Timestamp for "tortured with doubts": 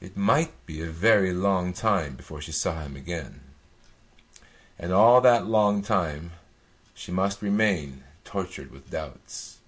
8.24-9.58